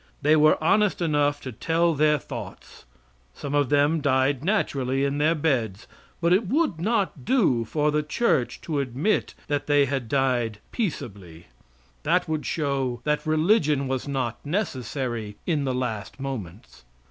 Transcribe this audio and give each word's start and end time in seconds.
They 0.23 0.35
were 0.35 0.57
honest 0.63 0.99
enough 0.99 1.39
to 1.41 1.51
tell 1.51 1.93
their 1.93 2.17
thoughts. 2.17 2.85
Some 3.35 3.53
of 3.53 3.69
them 3.69 4.01
died 4.01 4.43
naturally 4.43 5.05
in 5.05 5.19
their 5.19 5.35
beds, 5.35 5.87
but 6.19 6.33
it 6.33 6.47
would 6.47 6.79
not 6.81 7.23
do 7.23 7.65
for 7.65 7.91
the 7.91 8.01
church 8.01 8.61
to 8.61 8.79
admit 8.79 9.35
that 9.45 9.67
they 9.67 9.85
died 9.85 10.57
peaceably; 10.71 11.45
that 12.01 12.27
would 12.27 12.47
show 12.47 13.01
that 13.03 13.27
religion 13.27 13.87
was 13.87 14.07
not 14.07 14.43
necessary 14.43 15.37
in 15.45 15.65
the 15.65 15.75
last 15.75 16.19
moments. 16.19 16.83